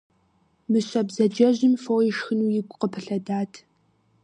[0.71, 3.51] Мыщэ бзаджэжьым фо ишхыну игу къыпылъэдат.